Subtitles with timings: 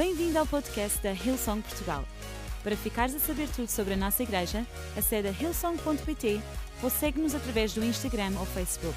[0.00, 2.06] Bem-vindo ao podcast da Hillsong Portugal.
[2.62, 6.40] Para ficares a saber tudo sobre a nossa igreja, acede a hillsong.pt
[6.82, 8.96] ou segue-nos através do Instagram ou Facebook.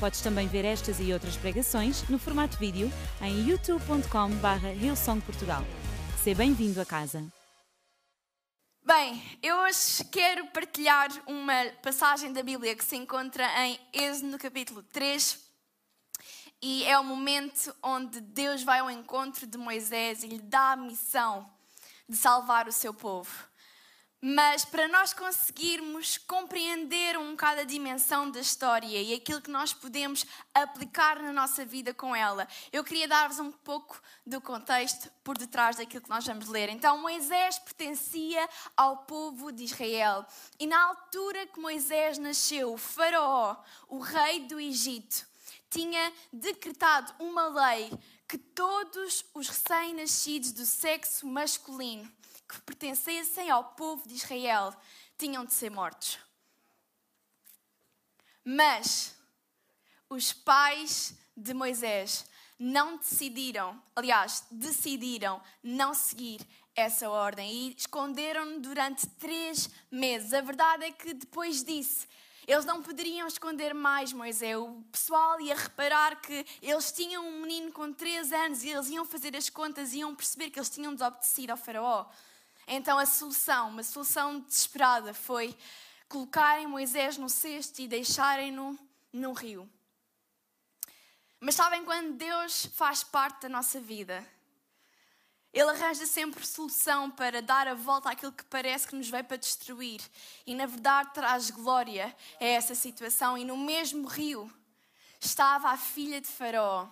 [0.00, 2.90] Podes também ver estas e outras pregações no formato vídeo
[3.20, 5.62] em youtube.com.br hillsongportugal.
[6.24, 7.22] Seja bem-vindo a casa.
[8.82, 14.38] Bem, eu hoje quero partilhar uma passagem da Bíblia que se encontra em Êxodo no
[14.38, 15.49] capítulo 3
[16.62, 20.76] e é o momento onde Deus vai ao encontro de Moisés e lhe dá a
[20.76, 21.50] missão
[22.08, 23.50] de salvar o seu povo.
[24.22, 29.72] Mas para nós conseguirmos compreender um bocado a dimensão da história e aquilo que nós
[29.72, 35.38] podemos aplicar na nossa vida com ela, eu queria dar-vos um pouco do contexto por
[35.38, 36.68] detrás daquilo que nós vamos ler.
[36.68, 38.46] Então, Moisés pertencia
[38.76, 40.26] ao povo de Israel.
[40.58, 43.56] E na altura que Moisés nasceu, o Faraó,
[43.88, 45.29] o rei do Egito,
[45.70, 47.90] tinha decretado uma lei
[48.28, 52.10] que todos os recém-nascidos do sexo masculino
[52.48, 54.74] que pertencessem ao povo de Israel
[55.16, 56.18] tinham de ser mortos.
[58.44, 59.16] Mas
[60.08, 62.26] os pais de Moisés
[62.58, 70.32] não decidiram, aliás, decidiram não seguir essa ordem e esconderam-no durante três meses.
[70.34, 72.06] A verdade é que depois disso
[72.50, 74.56] eles não poderiam esconder mais Moisés.
[74.56, 79.04] O pessoal ia reparar que eles tinham um menino com 3 anos e eles iam
[79.04, 82.06] fazer as contas e iam perceber que eles tinham desobedecido ao faraó.
[82.66, 85.56] Então a solução, uma solução desesperada, foi
[86.08, 88.76] colocarem Moisés no cesto e deixarem-no
[89.12, 89.70] num rio.
[91.38, 94.26] Mas sabem quando Deus faz parte da nossa vida?
[95.52, 99.36] Ele arranja sempre solução para dar a volta àquilo que parece que nos veio para
[99.36, 100.00] destruir.
[100.46, 103.36] E na verdade traz glória a essa situação.
[103.36, 104.50] E no mesmo rio
[105.20, 106.88] estava a filha de Faraó.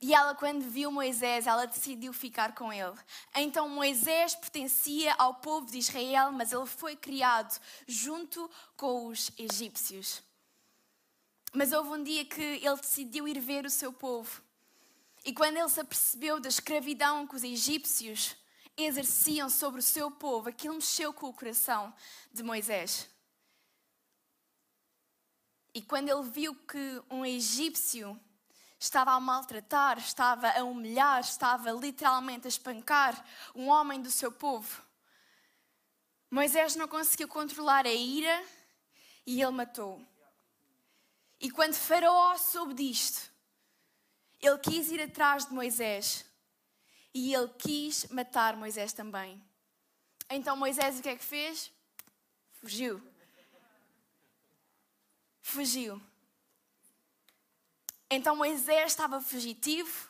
[0.00, 2.96] E ela, quando viu Moisés, ela decidiu ficar com ele.
[3.34, 10.22] Então Moisés pertencia ao povo de Israel, mas ele foi criado junto com os egípcios.
[11.52, 14.42] Mas houve um dia que ele decidiu ir ver o seu povo.
[15.28, 18.34] E quando ele se apercebeu da escravidão que os egípcios
[18.74, 21.94] exerciam sobre o seu povo, aquilo mexeu com o coração
[22.32, 23.06] de Moisés.
[25.74, 28.18] E quando ele viu que um egípcio
[28.80, 33.22] estava a maltratar, estava a humilhar, estava literalmente a espancar
[33.54, 34.82] um homem do seu povo,
[36.30, 38.42] Moisés não conseguiu controlar a ira
[39.26, 40.02] e ele matou.
[41.38, 43.27] E quando Faraó soube disto,
[44.40, 46.24] ele quis ir atrás de Moisés
[47.14, 49.42] e ele quis matar Moisés também.
[50.30, 51.72] Então Moisés o que é que fez?
[52.52, 53.02] Fugiu.
[55.42, 56.00] Fugiu.
[58.10, 60.08] Então Moisés estava fugitivo,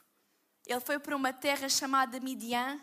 [0.67, 2.81] ele foi para uma terra chamada Midian,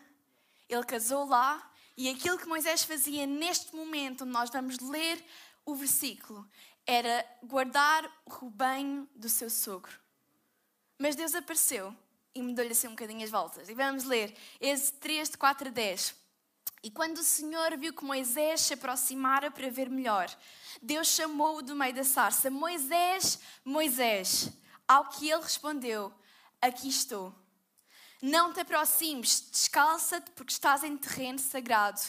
[0.67, 5.23] ele casou lá, e aquilo que Moisés fazia neste momento, onde nós vamos ler
[5.66, 6.50] o versículo,
[6.85, 10.04] era guardar o rebanho do seu sogro.
[10.97, 11.95] Mas Deus apareceu
[12.33, 13.69] e mudou-lhe assim um bocadinho as voltas.
[13.69, 16.16] E vamos ler Êxodo 3, de 4 a 10.
[16.83, 20.29] E quando o Senhor viu que Moisés se aproximara para ver melhor,
[20.81, 24.51] Deus chamou-o do meio da sarça: Moisés, Moisés.
[24.88, 26.13] Ao que ele respondeu:
[26.61, 27.33] Aqui estou.
[28.22, 32.00] Não te aproximes, descalça-te, porque estás em terreno sagrado.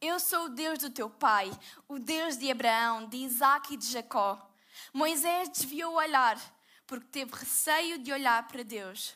[0.00, 1.50] Eu sou o Deus do teu pai,
[1.86, 4.50] o Deus de Abraão, de Isaac e de Jacó.
[4.92, 6.36] Moisés desviou o olhar
[6.92, 9.14] porque teve receio de olhar para Deus.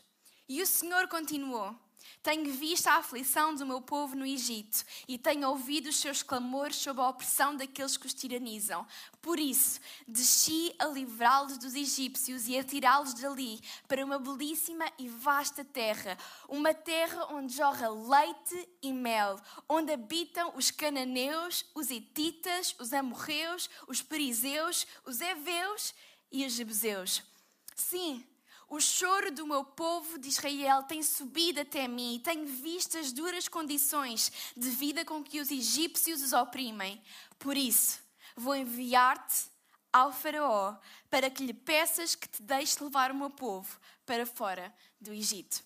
[0.49, 1.79] E o Senhor continuou:
[2.23, 6.77] Tenho visto a aflição do meu povo no Egito e tenho ouvido os seus clamores
[6.77, 8.87] sob a opressão daqueles que os tiranizam.
[9.21, 9.79] Por isso,
[10.09, 16.17] desci a livrá-los dos egípcios e a tirá-los dali para uma belíssima e vasta terra,
[16.49, 19.39] uma terra onde jorra leite e mel,
[19.69, 25.95] onde habitam os cananeus, os hititas, os amorreus, os perizeus, os heveus
[26.33, 27.36] e os jebuseus
[27.77, 28.27] Sim,
[28.69, 33.13] o choro do meu povo de Israel tem subido até mim e tenho visto as
[33.13, 37.01] duras condições de vida com que os egípcios os oprimem.
[37.39, 38.01] Por isso,
[38.35, 39.45] vou enviar-te
[39.93, 40.77] ao Faraó
[41.11, 45.63] para que lhe peças que te deixe levar o meu povo para fora do Egito.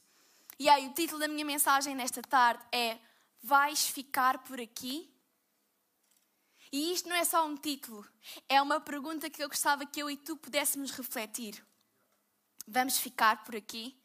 [0.58, 2.98] E aí, o título da minha mensagem nesta tarde é
[3.42, 5.10] Vais ficar por aqui?
[6.70, 8.06] E isto não é só um título,
[8.48, 11.64] é uma pergunta que eu gostava que eu e tu pudéssemos refletir.
[12.72, 13.96] Vamos ficar por aqui.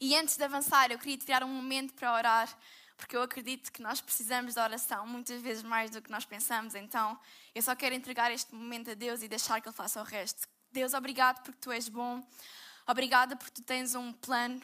[0.00, 2.58] E antes de avançar, eu queria tirar um momento para orar,
[2.96, 6.74] porque eu acredito que nós precisamos de oração muitas vezes mais do que nós pensamos.
[6.74, 7.18] Então,
[7.54, 10.48] eu só quero entregar este momento a Deus e deixar que Ele faça o resto.
[10.72, 12.26] Deus, obrigado porque tu és bom.
[12.86, 14.62] Obrigada porque tu tens um plano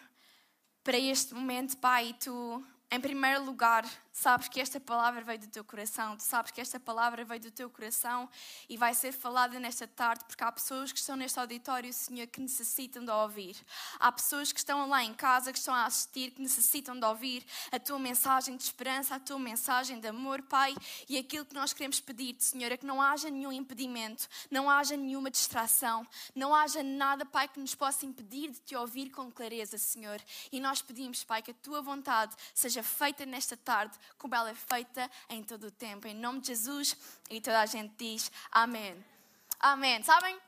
[0.82, 3.84] para este momento, Pai, e tu em primeiro lugar,
[4.16, 7.50] sabes que esta palavra veio do teu coração, tu sabes que esta palavra veio do
[7.50, 8.30] teu coração
[8.68, 12.40] e vai ser falada nesta tarde, porque há pessoas que estão neste auditório, Senhor, que
[12.40, 13.56] necessitam de ouvir.
[13.98, 17.44] Há pessoas que estão lá em casa, que estão a assistir, que necessitam de ouvir
[17.72, 20.76] a tua mensagem de esperança, a tua mensagem de amor, Pai.
[21.08, 24.96] E aquilo que nós queremos pedir-te, Senhor, é que não haja nenhum impedimento, não haja
[24.96, 26.06] nenhuma distração,
[26.36, 30.22] não haja nada, Pai, que nos possa impedir de te ouvir com clareza, Senhor.
[30.52, 34.54] E nós pedimos, Pai, que a tua vontade seja feita nesta tarde, como ela é
[34.54, 36.06] feita em todo o tempo.
[36.06, 36.96] Em nome de Jesus,
[37.30, 39.04] e toda a gente diz amém.
[39.60, 40.02] Amém.
[40.02, 40.38] Sabem?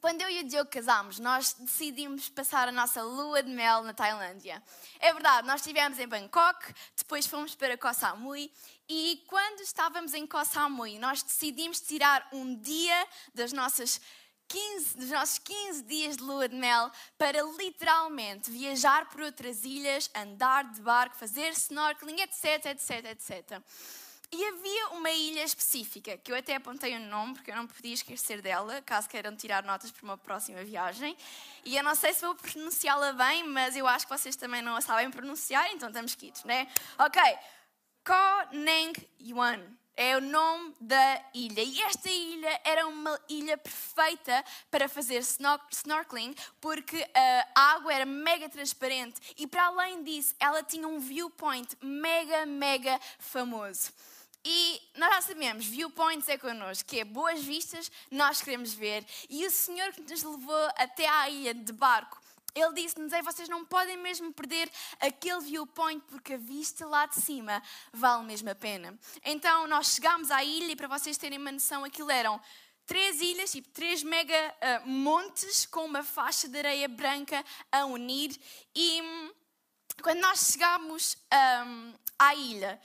[0.00, 3.94] Quando eu e o Diogo casámos, nós decidimos passar a nossa lua de mel na
[3.94, 4.62] Tailândia.
[5.00, 8.52] É verdade, nós estivemos em Bangkok, depois fomos para Koh Samui
[8.88, 14.00] e quando estávamos em Koh Samui, nós decidimos tirar um dia das nossas
[14.48, 20.10] 15, dos nossos 15 dias de lua de mel para literalmente viajar por outras ilhas,
[20.14, 23.62] andar de barco, fazer snorkeling, etc, etc, etc.
[24.32, 27.94] E havia uma ilha específica, que eu até apontei o nome, porque eu não podia
[27.94, 31.16] esquecer dela, caso queiram tirar notas para uma próxima viagem.
[31.64, 34.74] E eu não sei se vou pronunciá-la bem, mas eu acho que vocês também não
[34.74, 36.66] a sabem pronunciar, então estamos quitos, né?
[36.98, 37.22] Ok.
[38.04, 39.62] Ko Neng Yuan
[39.96, 41.62] é o nome da ilha.
[41.62, 45.22] E esta ilha era uma ilha perfeita para fazer
[45.70, 47.06] snorkeling, porque
[47.54, 53.00] a água era mega transparente e, para além disso, ela tinha um viewpoint mega, mega
[53.18, 53.92] famoso.
[54.44, 59.04] E nós já sabemos, viewpoints é connosco, que é boas vistas, nós queremos ver.
[59.28, 62.20] E o Senhor que nos levou até à ilha de barco
[62.56, 67.62] ele disse-nos: vocês não podem mesmo perder aquele viewpoint, porque a vista lá de cima
[67.92, 68.98] vale mesmo a pena.
[69.22, 72.40] Então nós chegámos à ilha e para vocês terem uma noção, aquilo eram
[72.86, 74.34] três ilhas, tipo três mega
[74.84, 78.34] uh, montes com uma faixa de areia branca a unir.
[78.74, 79.32] E hum,
[80.02, 81.16] quando nós chegámos
[81.66, 82.80] um, à ilha,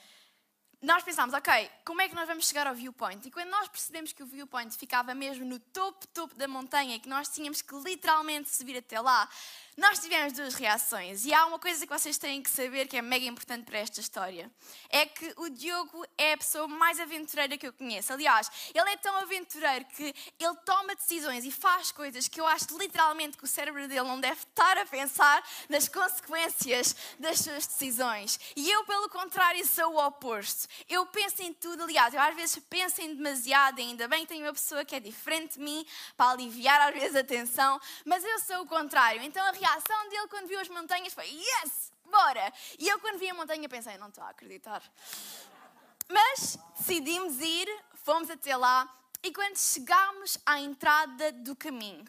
[0.81, 3.27] nós pensámos, ok, como é que nós vamos chegar ao viewpoint?
[3.27, 6.99] E quando nós percebemos que o viewpoint ficava mesmo no topo, topo da montanha e
[6.99, 9.29] que nós tínhamos que literalmente subir até lá,
[9.77, 13.01] nós tivemos duas reações e há uma coisa que vocês têm que saber que é
[13.01, 14.51] mega importante para esta história.
[14.89, 18.11] É que o Diogo é a pessoa mais aventureira que eu conheço.
[18.11, 22.77] Aliás, ele é tão aventureiro que ele toma decisões e faz coisas que eu acho
[22.77, 28.39] literalmente que o cérebro dele não deve estar a pensar nas consequências das suas decisões.
[28.55, 30.67] E eu, pelo contrário, sou o oposto.
[30.89, 34.45] Eu penso em tudo, aliás, eu às vezes penso em demasiado, ainda bem que tenho
[34.45, 35.85] uma pessoa que é diferente de mim
[36.17, 39.21] para aliviar às vezes a tensão, mas eu sou o contrário.
[39.21, 42.51] Então a reação dele quando viu as montanhas foi yes, bora!
[42.79, 44.81] E eu quando vi a montanha pensei, não estou a acreditar.
[46.09, 48.91] Mas decidimos ir, fomos até lá
[49.23, 52.05] e quando chegámos à entrada do caminho,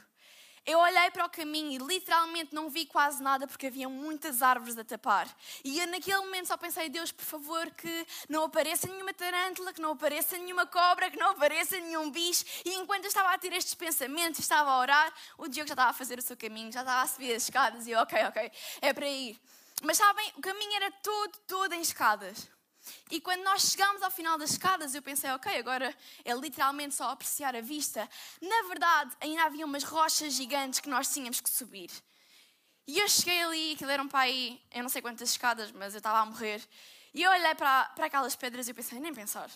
[0.64, 4.78] eu olhei para o caminho e literalmente não vi quase nada porque havia muitas árvores
[4.78, 5.28] a tapar.
[5.64, 9.80] E eu naquele momento só pensei, Deus, por favor, que não apareça nenhuma tarântula, que
[9.80, 12.44] não apareça nenhuma cobra, que não apareça nenhum bicho.
[12.64, 15.90] E enquanto eu estava a ter estes pensamentos, estava a orar, o Diogo já estava
[15.90, 18.52] a fazer o seu caminho, já estava a subir as escadas e eu, ok, ok,
[18.80, 19.40] é para ir.
[19.82, 22.48] Mas sabem, o caminho era todo, todo em escadas.
[23.10, 25.94] E quando nós chegámos ao final das escadas, eu pensei, ok, agora
[26.24, 28.08] é literalmente só apreciar a vista.
[28.40, 31.90] Na verdade, ainda havia umas rochas gigantes que nós tínhamos que subir.
[32.86, 35.98] E eu cheguei ali, aquilo eram para aí, eu não sei quantas escadas, mas eu
[35.98, 36.60] estava a morrer.
[37.14, 39.50] E eu olhei para, para aquelas pedras e pensei, nem pensar,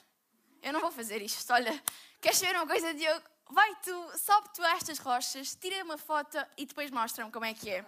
[0.62, 1.52] eu não vou fazer isto.
[1.52, 1.82] Olha,
[2.20, 3.22] queres saber uma coisa, Diogo?
[3.48, 7.54] Vai tu, sobe tu a estas rochas, tira uma foto e depois mostra-me como é
[7.54, 7.84] que é.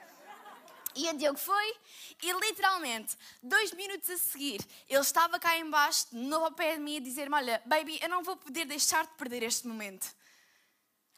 [0.99, 1.77] E o Diogo foi
[2.21, 6.83] e literalmente, dois minutos a seguir, ele estava cá embaixo, de novo ao pé de
[6.83, 10.09] mim, a dizer-me: Olha, baby, eu não vou poder deixar de perder este momento.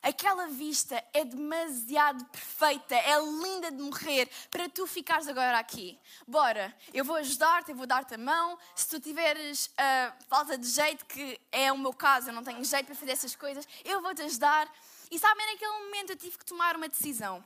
[0.02, 5.98] Aquela vista é demasiado perfeita, é linda de morrer para tu ficares agora aqui.
[6.28, 8.58] Bora, eu vou ajudar-te, eu vou dar-te a mão.
[8.74, 12.62] Se tu tiveres uh, falta de jeito, que é o meu caso, eu não tenho
[12.62, 14.70] jeito para fazer essas coisas, eu vou te ajudar.
[15.10, 17.42] E sabem, naquele momento eu tive que tomar uma decisão.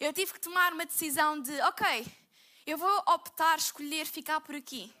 [0.00, 2.06] Eu tive que tomar uma decisão de, ok,
[2.66, 4.92] eu vou optar, escolher ficar por aqui.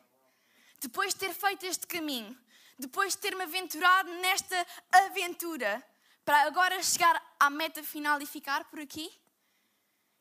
[0.80, 2.38] Depois de ter feito este caminho,
[2.78, 5.82] depois de ter-me aventurado nesta aventura,
[6.24, 9.12] para agora chegar à meta final e ficar por aqui.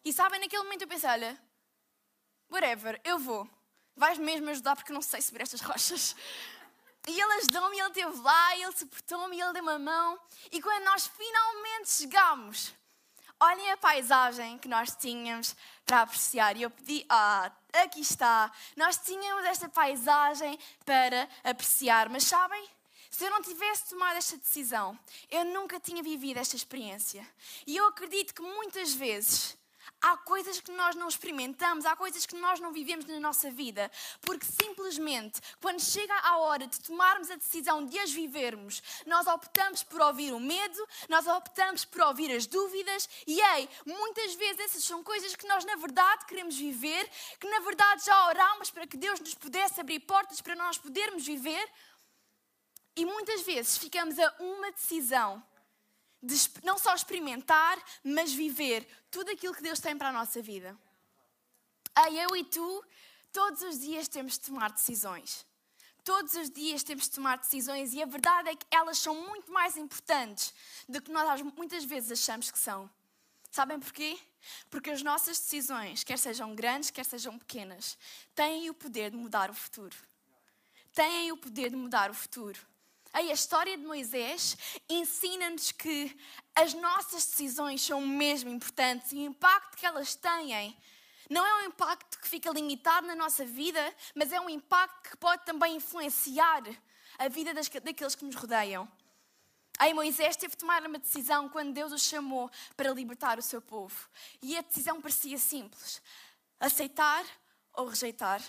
[0.03, 1.41] E sabem, naquele momento eu pensei, olha,
[2.49, 3.49] whatever, eu vou.
[3.95, 6.15] Vais mesmo ajudar porque não sei subir estas rochas.
[7.05, 10.17] E ele ajudou-me, ele esteve lá, ele suportou-me, ele deu-me a mão.
[10.49, 12.73] E quando nós finalmente chegámos
[13.43, 16.55] olhem a paisagem que nós tínhamos para apreciar.
[16.55, 18.51] E eu pedi, ah, aqui está.
[18.77, 22.09] Nós tínhamos esta paisagem para apreciar.
[22.09, 22.69] Mas sabem?
[23.09, 24.97] Se eu não tivesse tomado esta decisão,
[25.29, 27.27] eu nunca tinha vivido esta experiência.
[27.67, 29.57] E eu acredito que muitas vezes
[30.03, 33.89] há coisas que nós não experimentamos, há coisas que nós não vivemos na nossa vida,
[34.21, 39.81] porque simplesmente quando chega a hora de tomarmos a decisão de as vivermos, nós optamos
[39.81, 44.83] por ouvir o medo, nós optamos por ouvir as dúvidas, e ei, muitas vezes essas
[44.83, 48.97] são coisas que nós na verdade queremos viver, que na verdade já orámos para que
[48.97, 51.71] Deus nos pudesse abrir portas para nós podermos viver,
[52.95, 55.43] e muitas vezes ficamos a uma decisão
[56.23, 60.75] de não só experimentar, mas viver tudo aquilo que Deus tem para a nossa vida.
[61.93, 62.85] Aí eu e tu,
[63.31, 65.45] todos os dias temos de tomar decisões.
[66.03, 69.51] Todos os dias temos de tomar decisões e a verdade é que elas são muito
[69.51, 70.53] mais importantes
[70.87, 72.89] do que nós muitas vezes achamos que são.
[73.51, 74.17] Sabem porquê?
[74.69, 77.97] Porque as nossas decisões, quer sejam grandes, quer sejam pequenas,
[78.33, 79.95] têm o poder de mudar o futuro.
[80.93, 82.59] Têm o poder de mudar o futuro.
[83.13, 84.57] A história de Moisés
[84.89, 86.17] ensina-nos que
[86.55, 90.75] as nossas decisões são mesmo importantes e o impacto que elas têm
[91.29, 95.17] não é um impacto que fica limitado na nossa vida, mas é um impacto que
[95.17, 96.63] pode também influenciar
[97.17, 98.89] a vida das, daqueles que nos rodeiam.
[99.79, 103.61] Aí Moisés teve de tomar uma decisão quando Deus o chamou para libertar o seu
[103.61, 104.09] povo.
[104.41, 106.01] E a decisão parecia simples:
[106.59, 107.25] aceitar
[107.73, 108.41] ou rejeitar.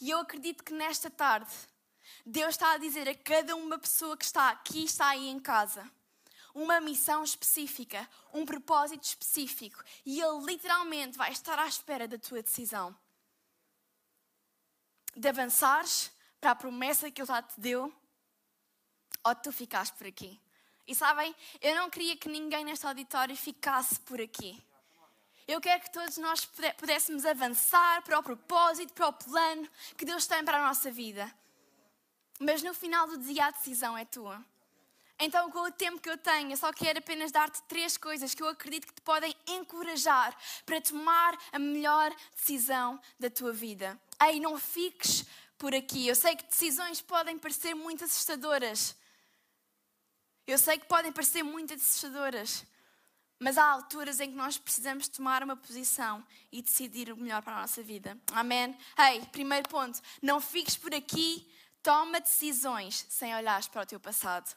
[0.00, 1.52] E eu acredito que nesta tarde
[2.30, 5.90] Deus está a dizer a cada uma pessoa que está aqui, está aí em casa,
[6.54, 12.42] uma missão específica, um propósito específico, e Ele literalmente vai estar à espera da tua
[12.42, 12.94] decisão.
[15.16, 17.90] De avançares para a promessa que Ele já te deu,
[19.24, 20.38] ou tu ficaste por aqui.
[20.86, 24.62] E sabem, eu não queria que ninguém neste auditório ficasse por aqui.
[25.46, 26.44] Eu quero que todos nós
[26.76, 29.66] pudéssemos avançar para o propósito, para o plano
[29.96, 31.34] que Deus tem para a nossa vida.
[32.38, 34.44] Mas no final do dia a decisão é tua.
[35.20, 38.42] Então, com o tempo que eu tenho, eu só quero apenas dar-te três coisas que
[38.42, 44.00] eu acredito que te podem encorajar para tomar a melhor decisão da tua vida.
[44.24, 45.24] Ei, não fiques
[45.58, 46.06] por aqui.
[46.06, 48.96] Eu sei que decisões podem parecer muito assustadoras.
[50.46, 52.64] Eu sei que podem parecer muito assustadoras.
[53.40, 57.56] Mas há alturas em que nós precisamos tomar uma posição e decidir o melhor para
[57.56, 58.16] a nossa vida.
[58.32, 58.76] Amém?
[58.96, 60.00] Ei, primeiro ponto.
[60.22, 61.48] Não fiques por aqui
[61.88, 64.54] Toma decisões sem olhar para o teu passado.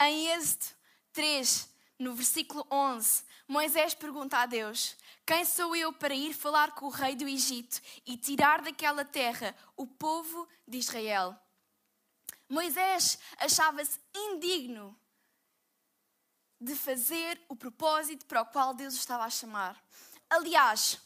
[0.00, 0.64] Em Êxodo
[1.12, 1.68] 3,
[2.00, 6.90] no versículo 11, Moisés pergunta a Deus: Quem sou eu para ir falar com o
[6.90, 11.38] rei do Egito e tirar daquela terra o povo de Israel?
[12.48, 14.98] Moisés achava-se indigno
[16.60, 19.80] de fazer o propósito para o qual Deus o estava a chamar.
[20.28, 21.00] Aliás,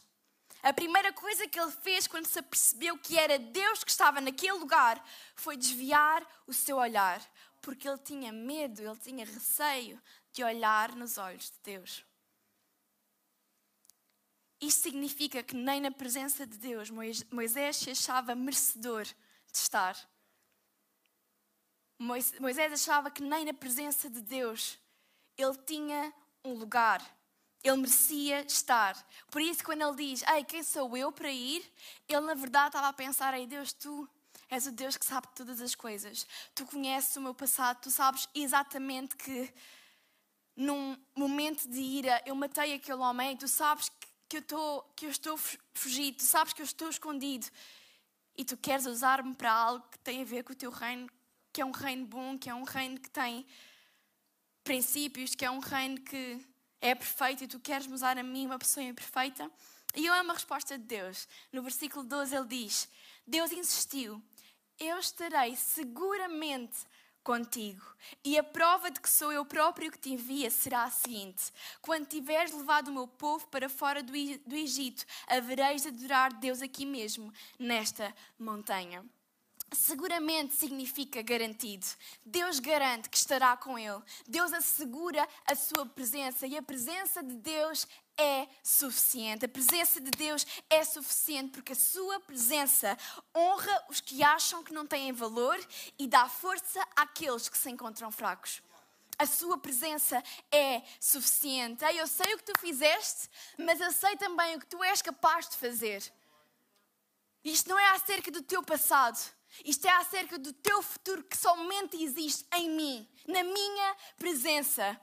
[0.65, 4.53] a primeira coisa que ele fez quando se apercebeu que era Deus que estava naquele
[4.53, 4.99] lugar
[5.35, 7.21] foi desviar o seu olhar,
[7.61, 10.01] porque ele tinha medo, ele tinha receio
[10.33, 12.03] de olhar nos olhos de Deus.
[14.59, 19.95] Isto significa que nem na presença de Deus Moisés se achava merecedor de estar.
[21.99, 24.79] Moisés achava que nem na presença de Deus
[25.37, 26.11] ele tinha
[26.43, 27.14] um lugar.
[27.65, 28.95] Ele merecia estar.
[29.31, 31.65] Por isso, quando ele diz, Ei, quem sou eu para ir?
[32.07, 34.07] Ele, na verdade, estava a pensar, Ei, Deus, tu
[34.47, 36.27] és o Deus que sabe todas as coisas.
[36.53, 39.51] Tu conheces o meu passado, tu sabes exatamente que
[40.55, 43.91] num momento de ira eu matei aquele homem, tu sabes
[44.29, 45.35] que eu estou, que eu estou
[45.73, 47.47] fugido, tu sabes que eu estou escondido.
[48.37, 51.09] E tu queres usar-me para algo que tem a ver com o teu reino,
[51.51, 53.43] que é um reino bom, que é um reino que tem
[54.63, 56.39] princípios, que é um reino que
[56.81, 59.49] é perfeito e tu queres usar a mim, uma pessoa imperfeita?
[59.95, 61.27] E eu amo a resposta de Deus.
[61.51, 62.89] No versículo 12 ele diz:
[63.25, 64.21] Deus insistiu,
[64.79, 66.85] eu estarei seguramente
[67.23, 67.81] contigo.
[68.23, 71.51] E a prova de que sou eu próprio que te envia será a seguinte:
[71.81, 76.85] quando tiveres levado o meu povo para fora do Egito, havereis de adorar Deus aqui
[76.85, 79.03] mesmo, nesta montanha
[79.71, 81.85] seguramente significa garantido.
[82.25, 84.01] Deus garante que estará com ele.
[84.27, 89.45] Deus assegura a sua presença e a presença de Deus é suficiente.
[89.45, 92.97] A presença de Deus é suficiente porque a sua presença
[93.35, 95.59] honra os que acham que não têm valor
[95.99, 98.61] e dá força àqueles que se encontram fracos.
[99.17, 101.83] A sua presença é suficiente.
[101.85, 105.47] Eu sei o que tu fizeste, mas eu sei também o que tu és capaz
[105.49, 106.03] de fazer.
[107.43, 109.19] Isto não é acerca do teu passado,
[109.63, 114.99] isto é acerca do teu futuro que somente existe em mim, na minha presença.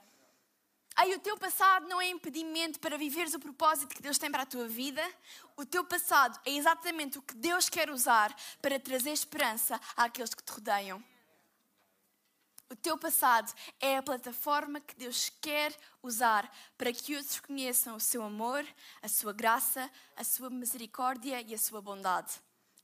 [0.95, 4.43] Aí o teu passado não é impedimento para viveres o propósito que Deus tem para
[4.43, 5.01] a tua vida.
[5.57, 10.43] O teu passado é exatamente o que Deus quer usar para trazer esperança àqueles que
[10.43, 11.03] te rodeiam.
[12.69, 17.99] O teu passado é a plataforma que Deus quer usar para que outros conheçam o
[17.99, 18.65] seu amor,
[19.01, 22.33] a sua graça, a sua misericórdia e a sua bondade.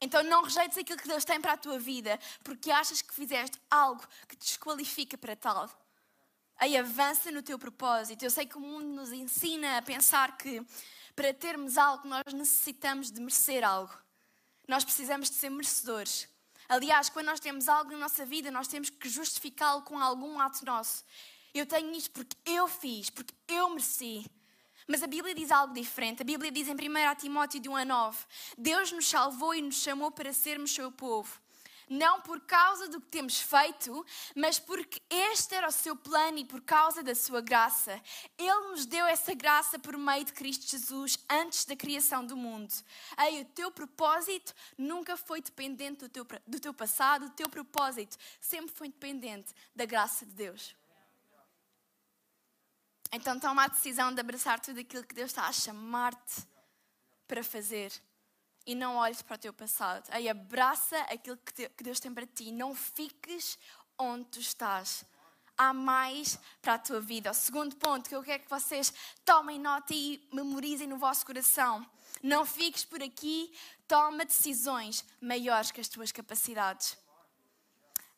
[0.02, 3.60] Então não rejeites aquilo que Deus tem para a tua vida porque achas que fizeste
[3.70, 5.70] algo que te desqualifica para tal.
[6.58, 8.24] Aí avança no teu propósito.
[8.24, 10.62] Eu sei que o mundo nos ensina a pensar que
[11.16, 13.94] para termos algo nós necessitamos de merecer algo.
[14.68, 16.28] Nós precisamos de ser merecedores.
[16.68, 20.64] Aliás, quando nós temos algo na nossa vida, nós temos que justificá-lo com algum ato
[20.66, 21.04] nosso.
[21.54, 24.30] Eu tenho isto porque eu fiz, porque eu mereci.
[24.90, 26.24] Mas a Bíblia diz algo diferente.
[26.24, 28.18] A Bíblia diz em 1 Timóteo de 1 a 9:
[28.58, 31.40] Deus nos salvou e nos chamou para sermos seu povo
[31.90, 34.06] não por causa do que temos feito,
[34.36, 38.00] mas porque este era o seu plano e por causa da sua graça.
[38.38, 42.72] Ele nos deu essa graça por meio de Cristo Jesus antes da criação do mundo.
[43.18, 48.16] Aí o teu propósito nunca foi dependente do teu, do teu passado, o teu propósito
[48.40, 50.76] sempre foi dependente da graça de Deus.
[53.12, 56.48] Então toma a decisão de abraçar tudo aquilo que Deus está a chamar-te
[57.28, 57.92] para fazer
[58.66, 60.08] e não olhes para o teu passado.
[60.12, 62.52] Aí abraça aquilo que Deus tem para ti.
[62.52, 63.58] Não fiques
[63.98, 65.04] onde tu estás.
[65.58, 67.32] Há mais para a tua vida.
[67.32, 68.94] O segundo ponto que eu quero que vocês
[69.26, 71.86] tomem nota e memorizem no vosso coração.
[72.22, 73.52] Não fiques por aqui,
[73.88, 76.98] toma decisões maiores que as tuas capacidades.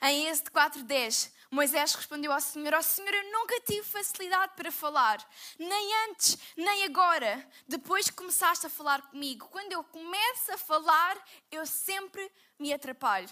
[0.01, 4.72] Em Êxodo 4.10, Moisés respondeu ao Senhor: Ó oh, Senhor, eu nunca tive facilidade para
[4.72, 5.20] falar,
[5.60, 7.46] nem antes, nem agora.
[7.67, 13.29] Depois que começaste a falar comigo, quando eu começo a falar, eu sempre me atrapalho.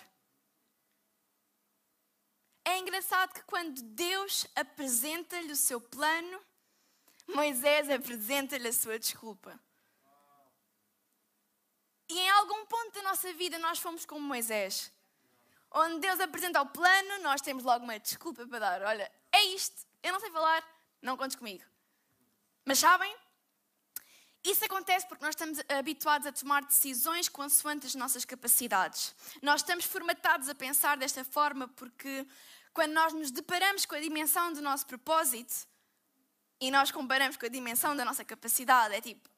[2.65, 6.41] É engraçado que quando Deus apresenta-lhe o seu plano,
[7.25, 9.57] Moisés apresenta-lhe a sua desculpa.
[12.09, 14.91] E em algum ponto da nossa vida nós fomos como Moisés
[15.71, 18.81] onde Deus apresenta o plano, nós temos logo uma desculpa para dar.
[18.83, 20.63] Olha, é isto, eu não sei falar,
[21.01, 21.63] não contes comigo.
[22.65, 23.15] Mas sabem?
[24.43, 29.13] Isso acontece porque nós estamos habituados a tomar decisões consoante as nossas capacidades.
[29.41, 32.25] Nós estamos formatados a pensar desta forma porque
[32.73, 35.67] quando nós nos deparamos com a dimensão do nosso propósito
[36.61, 39.29] e nós comparamos com a dimensão da nossa capacidade, é tipo,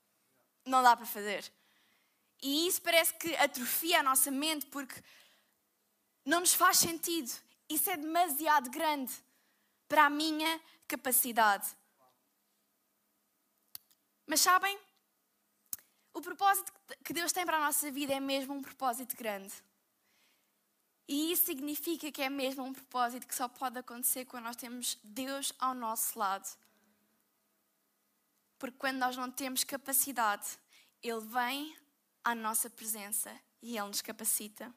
[0.66, 1.52] não dá para fazer.
[2.42, 5.02] E isso parece que atrofia a nossa mente porque
[6.26, 7.32] não nos faz sentido.
[7.70, 9.14] Isso é demasiado grande
[9.88, 11.68] para a minha capacidade.
[14.26, 14.78] Mas sabem?
[16.14, 16.72] O propósito
[17.04, 19.54] que Deus tem para a nossa vida é mesmo um propósito grande.
[21.08, 24.98] E isso significa que é mesmo um propósito que só pode acontecer quando nós temos
[25.04, 26.48] Deus ao nosso lado.
[28.60, 30.58] Porque quando nós não temos capacidade,
[31.02, 31.76] Ele vem
[32.24, 34.74] à nossa presença e Ele nos capacita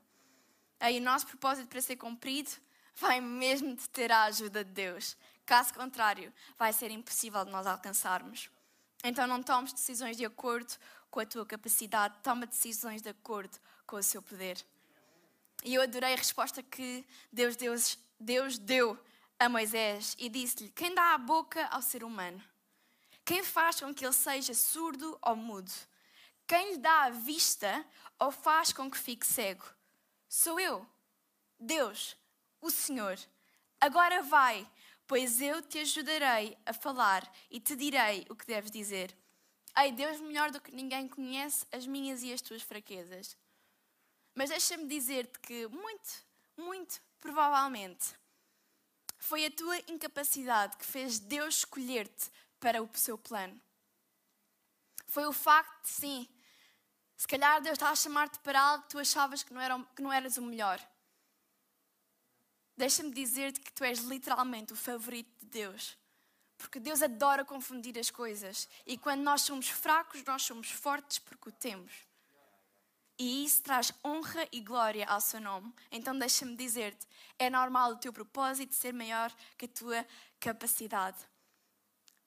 [0.81, 2.51] aí o nosso propósito para ser cumprido
[2.97, 5.17] vai mesmo de ter a ajuda de Deus.
[5.45, 8.49] Caso contrário, vai ser impossível de nós alcançarmos.
[9.03, 10.73] Então não tomes decisões de acordo
[11.11, 14.65] com a tua capacidade, toma decisões de acordo com o seu poder.
[15.63, 18.99] E eu adorei a resposta que Deus, Deus, Deus deu
[19.39, 22.43] a Moisés e disse-lhe: Quem dá a boca ao ser humano?
[23.25, 25.73] Quem faz com que ele seja surdo ou mudo?
[26.47, 27.85] Quem lhe dá a vista
[28.19, 29.65] ou faz com que fique cego?
[30.37, 30.85] Sou eu,
[31.61, 32.17] Deus,
[32.61, 33.17] o Senhor.
[33.81, 34.69] Agora vai,
[35.07, 39.17] pois eu te ajudarei a falar e te direi o que deves dizer.
[39.79, 43.37] Ei, Deus melhor do que ninguém conhece as minhas e as tuas fraquezas.
[44.35, 48.13] Mas deixa-me dizer-te que muito, muito provavelmente
[49.17, 53.59] foi a tua incapacidade que fez Deus escolher-te para o seu plano.
[55.07, 56.29] Foi o facto de, sim,
[57.25, 60.03] se calhar Deus está a chamar-te para algo que tu achavas que não, era, que
[60.03, 60.79] não eras o melhor.
[62.77, 65.97] Deixa-me dizer-te que tu és literalmente o favorito de Deus.
[66.59, 68.69] Porque Deus adora confundir as coisas.
[68.85, 71.93] E quando nós somos fracos, nós somos fortes porque o temos.
[73.19, 75.73] E isso traz honra e glória ao seu nome.
[75.91, 77.07] Então deixa-me dizer-te:
[77.39, 80.07] é normal o teu propósito ser maior que a tua
[80.39, 81.17] capacidade.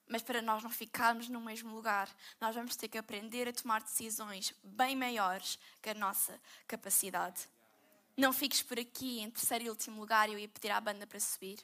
[0.08, 2.08] Mas para nós não ficarmos no mesmo lugar,
[2.40, 7.46] nós vamos ter que aprender a tomar decisões bem maiores que a nossa capacidade.
[8.16, 11.06] Não fiques por aqui em terceiro e último lugar e eu ia pedir à banda
[11.06, 11.58] para subir.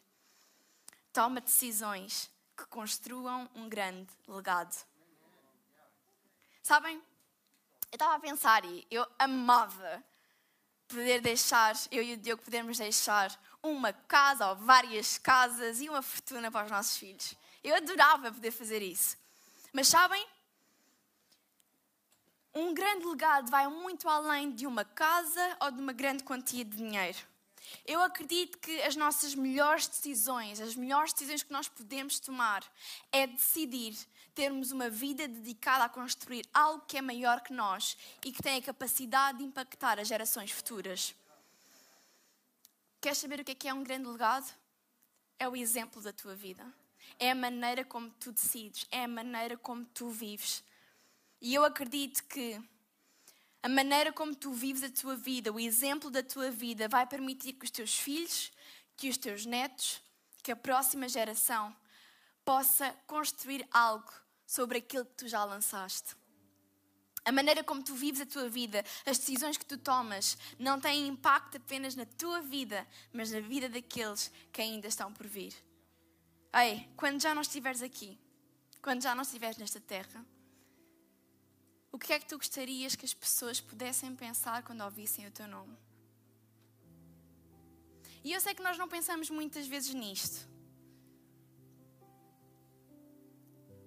[1.13, 4.75] Toma decisões que construam um grande legado.
[6.63, 6.97] Sabem?
[6.97, 10.03] Eu estava a pensar e eu amava
[10.89, 16.03] poder deixar, eu e o Diogo podermos deixar uma casa ou várias casas e uma
[16.03, 17.35] fortuna para os nossos filhos.
[17.65, 19.17] Eu adorava poder fazer isso.
[19.73, 20.25] Mas sabem?
[22.55, 26.77] Um grande legado vai muito além de uma casa ou de uma grande quantia de
[26.77, 27.19] dinheiro.
[27.87, 32.63] Eu acredito que as nossas melhores decisões, as melhores decisões que nós podemos tomar,
[33.11, 33.97] é decidir
[34.35, 38.59] termos uma vida dedicada a construir algo que é maior que nós e que tem
[38.59, 41.15] a capacidade de impactar as gerações futuras.
[43.01, 44.53] Queres saber o que é que é um grande legado?
[45.39, 46.65] É o exemplo da tua vida.
[47.19, 50.63] É a maneira como tu decides, é a maneira como tu vives.
[51.41, 52.61] E eu acredito que
[53.63, 57.55] a maneira como tu vives a tua vida, o exemplo da tua vida, vai permitir
[57.55, 58.53] que os teus filhos,
[58.97, 60.03] que os teus netos,
[60.43, 61.75] que a próxima geração
[62.45, 64.13] possa construir algo
[64.47, 66.15] sobre aquilo que tu já lançaste.
[67.25, 71.09] A maneira como tu vives a tua vida, as decisões que tu tomas, não têm
[71.09, 75.55] impacto apenas na tua vida, mas na vida daqueles que ainda estão por vir.
[76.57, 78.17] Ei, quando já não estiveres aqui,
[78.81, 80.25] quando já não estiveres nesta terra,
[81.91, 85.49] o que é que tu gostarias que as pessoas pudessem pensar quando ouvissem o teu
[85.49, 85.77] nome?
[88.23, 90.49] E eu sei que nós não pensamos muitas vezes nisto.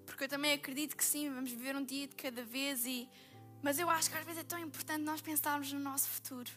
[0.06, 3.10] Porque eu também acredito que sim, vamos viver um dia de cada vez e
[3.64, 6.52] mas eu acho que às vezes é tão importante nós pensarmos no nosso futuro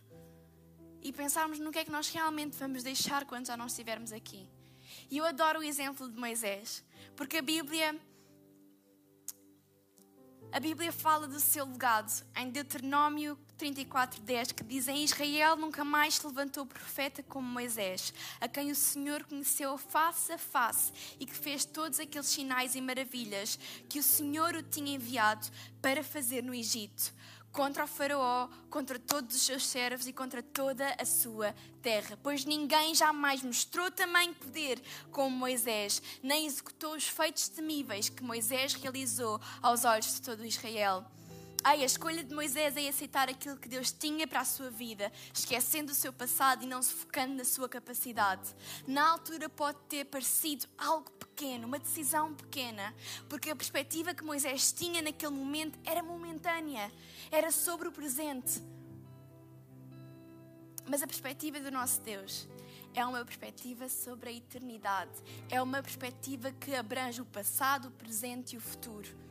[1.01, 4.49] e pensarmos no que é que nós realmente vamos deixar quando já não estivermos aqui.
[5.11, 6.85] E eu adoro o exemplo de Moisés,
[7.17, 7.99] porque a Bíblia
[10.53, 16.15] a Bíblia fala do seu legado em Deuteronômio 34:10 que diz em Israel nunca mais
[16.15, 21.37] se levantou profeta como Moisés, a quem o Senhor conheceu face a face e que
[21.37, 25.47] fez todos aqueles sinais e maravilhas que o Senhor o tinha enviado
[25.81, 27.15] para fazer no Egito
[27.53, 32.19] contra o Faraó, contra todos os seus servos e contra toda a sua terra.
[32.23, 38.75] Pois ninguém jamais mostrou tamanho poder como Moisés, nem executou os feitos temíveis que Moisés
[38.75, 41.05] realizou aos olhos de todo Israel.
[41.63, 45.93] A escolha de Moisés é aceitar aquilo que Deus tinha para a sua vida, esquecendo
[45.93, 48.55] o seu passado e não se focando na sua capacidade.
[48.87, 52.95] Na altura pode ter parecido algo pequeno, uma decisão pequena,
[53.29, 56.91] porque a perspectiva que Moisés tinha naquele momento era momentânea,
[57.31, 58.63] era sobre o presente.
[60.89, 62.49] Mas a perspectiva do nosso Deus
[62.95, 65.13] é uma perspectiva sobre a eternidade,
[65.51, 69.30] é uma perspectiva que abrange o passado, o presente e o futuro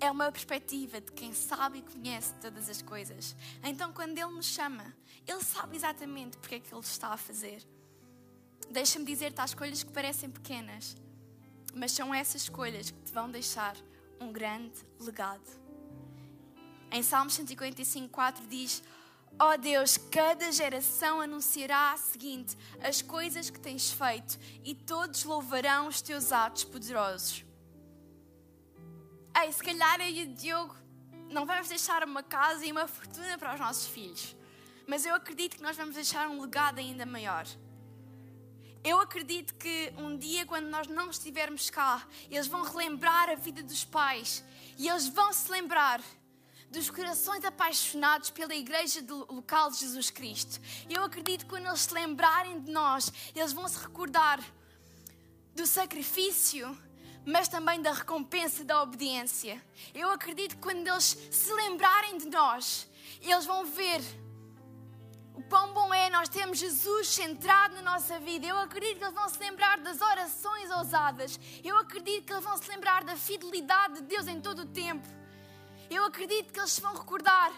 [0.00, 3.34] é uma perspectiva de quem sabe e conhece todas as coisas.
[3.62, 4.94] Então, quando Ele me chama,
[5.26, 7.62] Ele sabe exatamente porque é que Ele está a fazer.
[8.70, 10.96] Deixa-me dizer-te, há escolhas que parecem pequenas,
[11.74, 13.76] mas são essas escolhas que te vão deixar
[14.20, 15.48] um grande legado.
[16.90, 18.82] Em Salmos 145, 4 diz:
[19.38, 25.24] Ó oh Deus, cada geração anunciará a seguinte as coisas que tens feito, e todos
[25.24, 27.47] louvarão os teus atos poderosos.
[29.48, 30.76] Ei, se calhar eu e o Diogo
[31.30, 34.36] não vamos deixar uma casa e uma fortuna para os nossos filhos,
[34.86, 37.46] mas eu acredito que nós vamos deixar um legado ainda maior.
[38.84, 43.62] Eu acredito que um dia, quando nós não estivermos cá, eles vão relembrar a vida
[43.62, 44.44] dos pais
[44.76, 46.02] e eles vão se lembrar
[46.70, 50.60] dos corações apaixonados pela igreja local de Jesus Cristo.
[50.90, 54.44] Eu acredito que quando eles se lembrarem de nós, eles vão se recordar
[55.54, 56.78] do sacrifício,
[57.24, 59.62] mas também da recompensa da obediência.
[59.94, 62.88] Eu acredito que quando eles se lembrarem de nós,
[63.20, 64.00] eles vão ver
[65.34, 68.46] o quão bom é nós termos Jesus centrado na nossa vida.
[68.46, 71.38] Eu acredito que eles vão se lembrar das orações ousadas.
[71.62, 75.06] Eu acredito que eles vão se lembrar da fidelidade de Deus em todo o tempo.
[75.90, 77.52] Eu acredito que eles se vão recordar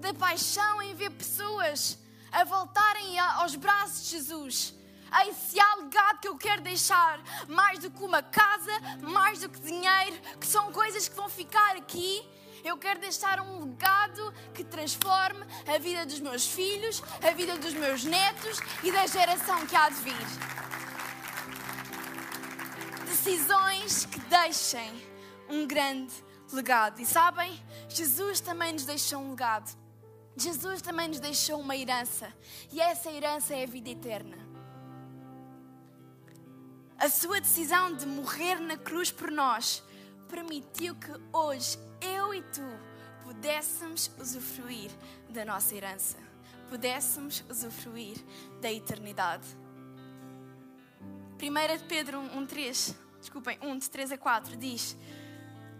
[0.00, 1.98] da paixão em ver pessoas
[2.30, 4.74] a voltarem aos braços de Jesus
[5.14, 9.60] a esse legado que eu quero deixar, mais do que uma casa, mais do que
[9.60, 12.28] dinheiro, que são coisas que vão ficar aqui.
[12.64, 17.74] Eu quero deixar um legado que transforme a vida dos meus filhos, a vida dos
[17.74, 20.26] meus netos e da geração que há de vir.
[23.06, 24.90] Decisões que deixem
[25.48, 26.12] um grande
[26.52, 27.00] legado.
[27.00, 29.76] E sabem, Jesus também nos deixou um legado.
[30.36, 32.32] Jesus também nos deixou uma herança.
[32.72, 34.43] E essa herança é a vida eterna.
[36.98, 39.82] A sua decisão de morrer na cruz por nós
[40.28, 42.62] permitiu que hoje eu e tu
[43.24, 44.90] pudéssemos usufruir
[45.28, 46.16] da nossa herança,
[46.68, 48.16] pudéssemos usufruir
[48.60, 49.46] da eternidade.
[51.42, 54.96] 1 Pedro 1, 3, desculpem, 1 de 3 a 4 diz: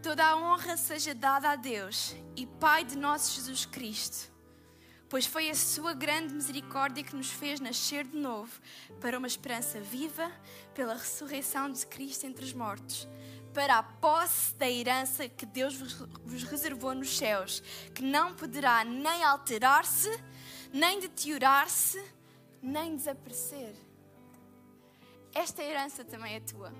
[0.02, 4.33] Toda a honra seja dada a Deus e Pai de nosso Jesus Cristo
[5.14, 8.50] pois foi a sua grande misericórdia que nos fez nascer de novo
[9.00, 10.28] para uma esperança viva
[10.74, 13.06] pela ressurreição de Cristo entre os mortos,
[13.52, 17.62] para a posse da herança que Deus vos reservou nos céus,
[17.94, 20.10] que não poderá nem alterar-se,
[20.72, 22.04] nem deteriorar-se,
[22.60, 23.72] nem desaparecer.
[25.32, 26.72] Esta herança também é tua.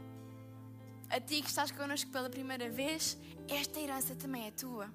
[1.09, 3.17] A ti que estás connosco pela primeira vez,
[3.47, 4.91] esta herança também é tua.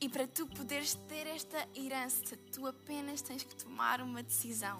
[0.00, 4.78] E para tu poderes ter esta herança, tu apenas tens que tomar uma decisão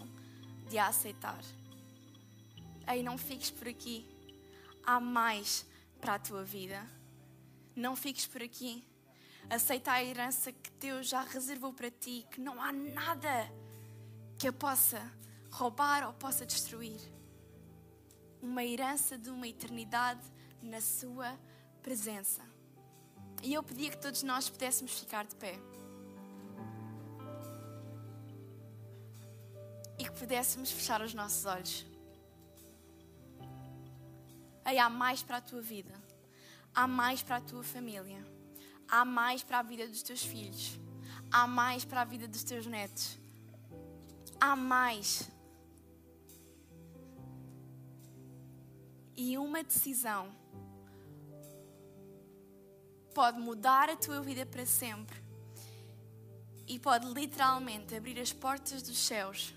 [0.68, 1.42] de a aceitar.
[2.86, 4.06] Ei, não fiques por aqui.
[4.84, 5.66] Há mais
[6.00, 6.86] para a tua vida.
[7.74, 8.84] Não fiques por aqui.
[9.50, 13.52] Aceita a herança que Deus já reservou para ti, que não há nada
[14.38, 15.00] que a possa
[15.50, 17.00] roubar ou possa destruir.
[18.40, 20.22] Uma herança de uma eternidade
[20.62, 21.36] na Sua
[21.82, 22.47] presença.
[23.42, 25.58] E eu pedia que todos nós pudéssemos ficar de pé.
[29.98, 31.86] E que pudéssemos fechar os nossos olhos.
[34.64, 35.94] Aí há mais para a tua vida.
[36.74, 38.24] Há mais para a tua família.
[38.88, 40.78] Há mais para a vida dos teus filhos.
[41.30, 43.18] Há mais para a vida dos teus netos.
[44.40, 45.30] Há mais.
[49.16, 50.32] E uma decisão
[53.18, 55.20] pode mudar a tua vida para sempre
[56.68, 59.52] e pode literalmente abrir as portas dos céus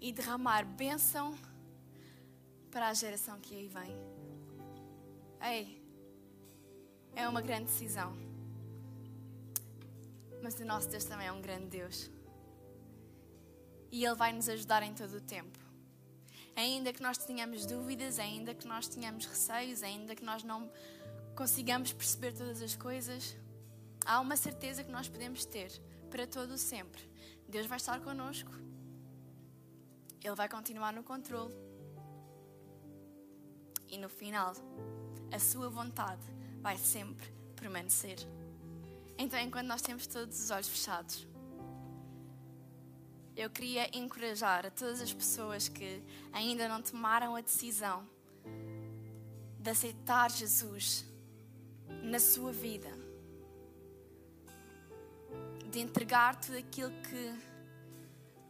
[0.00, 1.36] e derramar bênção
[2.70, 3.94] para a geração que aí vem.
[5.42, 5.84] Ei,
[7.14, 8.16] é uma grande decisão.
[10.42, 12.10] Mas o nosso Deus também é um grande Deus.
[13.92, 15.58] E Ele vai nos ajudar em todo o tempo.
[16.56, 20.72] Ainda que nós tenhamos dúvidas, ainda que nós tenhamos receios, ainda que nós não
[21.36, 23.36] consigamos perceber todas as coisas,
[24.04, 25.70] há uma certeza que nós podemos ter
[26.10, 27.08] para todo o sempre.
[27.48, 28.50] Deus vai estar connosco.
[30.22, 31.54] Ele vai continuar no controle.
[33.88, 34.52] E no final,
[35.32, 36.22] a sua vontade
[36.60, 38.18] vai sempre permanecer.
[39.18, 41.26] Então, enquanto nós temos todos os olhos fechados,
[43.36, 48.06] eu queria encorajar a todas as pessoas que ainda não tomaram a decisão
[49.58, 51.09] de aceitar Jesus
[52.02, 52.90] na sua vida,
[55.70, 57.50] de entregar tudo aquilo que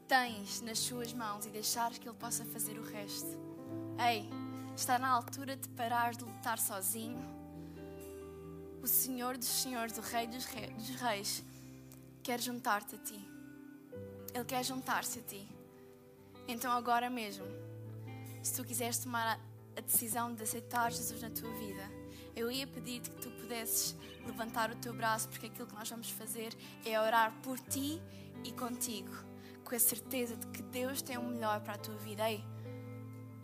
[0.08, 3.28] tens nas suas mãos e deixar que Ele possa fazer o resto.
[3.98, 4.28] Ei,
[4.74, 7.20] está na altura de parar de lutar sozinho.
[8.82, 10.46] O Senhor dos Senhores, o Rei dos
[11.00, 11.44] Reis,
[12.22, 13.28] quer juntar-te a ti.
[14.34, 15.48] Ele quer juntar-se a ti.
[16.48, 17.44] Então, agora mesmo,
[18.42, 19.38] se tu quiseres tomar
[19.76, 21.99] a decisão de aceitar Jesus na tua vida,
[22.34, 26.10] eu ia pedir-te que tu pudesses levantar o teu braço, porque aquilo que nós vamos
[26.10, 28.00] fazer é orar por ti
[28.44, 29.12] e contigo,
[29.64, 32.30] com a certeza de que Deus tem o melhor para a tua vida.
[32.30, 32.44] Ei,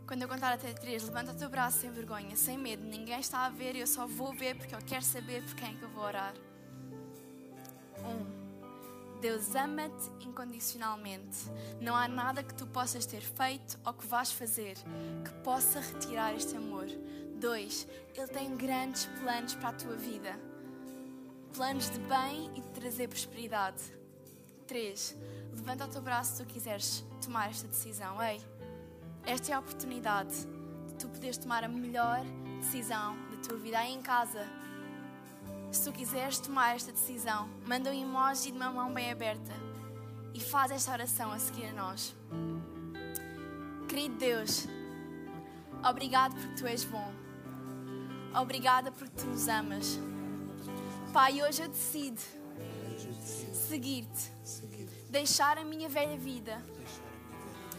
[0.06, 3.46] quando eu contar até três, levanta o teu braço sem vergonha, sem medo, ninguém está
[3.46, 5.88] a ver, eu só vou ver porque eu quero saber por quem é que eu
[5.88, 6.34] vou orar.
[8.04, 8.46] Um.
[9.20, 11.50] Deus ama-te incondicionalmente.
[11.80, 14.76] Não há nada que tu possas ter feito ou que vás fazer
[15.24, 16.86] que possa retirar este amor.
[17.40, 20.38] Dois, Ele tem grandes planos para a tua vida.
[21.54, 23.82] Planos de bem e de trazer prosperidade.
[24.66, 25.16] Três,
[25.54, 28.22] levanta o teu braço se tu quiseres tomar esta decisão.
[28.22, 28.40] Ei,
[29.24, 30.34] esta é a oportunidade
[30.88, 32.20] de tu poderes tomar a melhor
[32.60, 34.44] decisão da tua vida aí em casa
[35.76, 39.52] se tu quiseres tomar esta decisão, manda um emoji de uma mão bem aberta
[40.32, 42.14] e faz esta oração a seguir a nós.
[43.88, 44.66] Querido Deus,
[45.86, 47.25] obrigado porque tu és bom.
[48.40, 49.98] Obrigada porque tu nos amas.
[51.12, 52.20] Pai, hoje eu decido
[53.68, 54.32] seguir-te,
[55.10, 56.64] deixar a minha velha vida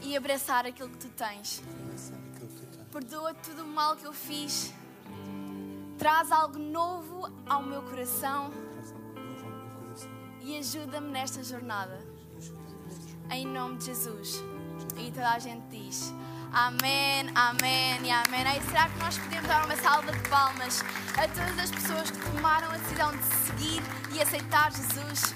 [0.01, 1.61] e abraçar aquilo que tu tens.
[2.91, 4.73] Perdoa tudo o mal que eu fiz
[5.97, 8.51] Traz algo novo ao meu coração
[10.41, 11.99] e ajuda-me nesta jornada.
[13.31, 14.43] Em nome de Jesus.
[14.95, 16.13] E toda a gente diz:
[16.51, 18.57] Amém, Amém e Amém.
[18.57, 20.81] E será que nós podemos dar uma salva de palmas
[21.17, 23.83] a todas as pessoas que tomaram a decisão de seguir
[24.15, 25.35] e aceitar Jesus?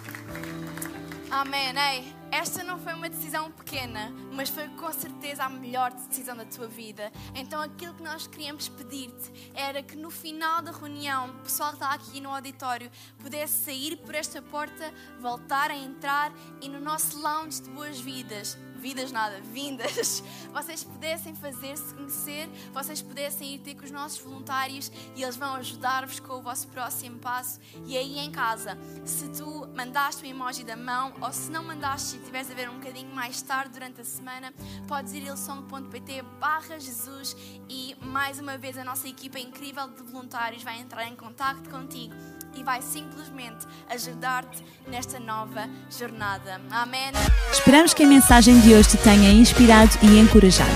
[1.30, 1.74] Amém.
[1.78, 6.45] Ei, esta não foi uma decisão pequena, mas foi com certeza a melhor decisão da
[6.45, 7.12] tua vida.
[7.36, 11.76] Então aquilo que nós queríamos pedir-te era que no final da reunião, o pessoal que
[11.76, 17.19] está aqui no auditório pudesse sair por esta porta, voltar a entrar e no nosso
[17.21, 23.86] lounge de boas-vidas vidas nada, vindas, vocês pudessem fazer-se conhecer, vocês pudessem ir ter com
[23.86, 27.60] os nossos voluntários e eles vão ajudar-vos com o vosso próximo passo.
[27.86, 32.15] E aí em casa, se tu mandaste o emoji da mão ou se não mandaste
[32.15, 34.54] e estiveres a ver um bocadinho mais tarde durante a semana,
[34.88, 37.36] podes ir ilsong.pt barra Jesus
[37.70, 42.15] e mais uma vez a nossa equipa incrível de voluntários vai entrar em contato contigo
[42.55, 46.61] e vai simplesmente ajudar-te nesta nova jornada.
[46.69, 47.11] Amém.
[47.51, 50.71] Esperamos que a mensagem de hoje te tenha inspirado e encorajado.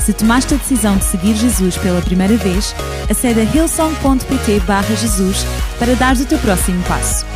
[0.00, 2.74] Se tomaste a decisão de seguir Jesus pela primeira vez,
[3.10, 4.60] acede a hillsong.pt
[4.96, 5.44] Jesus
[5.78, 7.26] para dar o teu próximo passo.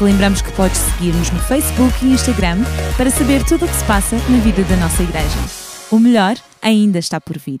[0.00, 2.58] Lembramos que podes seguir-nos no Facebook e Instagram
[2.96, 5.38] para saber tudo o que se passa na vida da nossa igreja.
[5.90, 7.58] O melhor ainda está por vir.